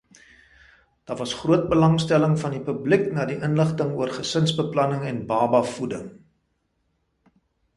[1.09, 6.09] Daar was groot belangstelling van die publiek na die inligting oor Gesinsbeplanning en Babavoeding.